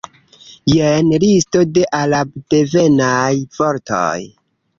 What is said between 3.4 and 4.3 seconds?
vortoj.